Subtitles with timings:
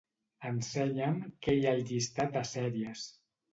[0.51, 3.07] Ensenya'm què hi ha al llistat de sèries.